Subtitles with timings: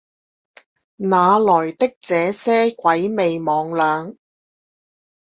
[0.95, 3.69] 哪來的這些魑魅魍
[4.09, 4.15] 魎？